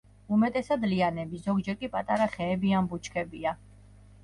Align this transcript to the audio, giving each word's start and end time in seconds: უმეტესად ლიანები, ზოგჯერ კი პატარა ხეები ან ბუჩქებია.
უმეტესად 0.35 0.85
ლიანები, 0.93 1.43
ზოგჯერ 1.43 1.77
კი 1.83 1.91
პატარა 1.97 2.29
ხეები 2.33 2.75
ან 2.81 2.91
ბუჩქებია. 2.95 3.57